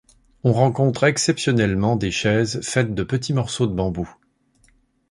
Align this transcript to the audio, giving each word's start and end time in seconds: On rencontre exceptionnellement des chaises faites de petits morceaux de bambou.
On 0.43 0.51
rencontre 0.51 1.03
exceptionnellement 1.03 1.95
des 1.95 2.09
chaises 2.09 2.59
faites 2.67 2.95
de 2.95 3.03
petits 3.03 3.33
morceaux 3.33 3.67
de 3.67 3.73
bambou. 3.75 4.11